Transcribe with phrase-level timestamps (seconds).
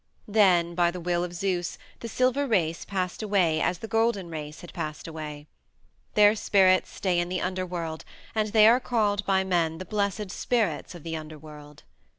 [0.27, 4.61] Then, by the will of Zeus, the Silver Race passed away as the Golden Race
[4.61, 5.45] had passed away.
[6.15, 8.03] Their spirits stay in the Underworld,
[8.33, 11.83] and they are called by men the blessed spirits of the Underworld.